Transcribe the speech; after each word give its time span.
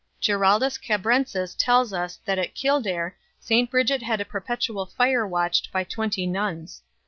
Giraldus 0.19 0.79
Cambrensis 0.79 1.53
tells 1.53 1.93
us 1.93 2.17
that 2.25 2.39
at 2.39 2.55
Kildare 2.55 3.15
St 3.39 3.69
Bridget 3.69 4.01
had 4.01 4.19
a 4.19 4.25
perpetual 4.25 4.87
fire 4.87 5.27
watched 5.27 5.71
by 5.71 5.83
twenty 5.83 6.25
nuns. 6.25 6.81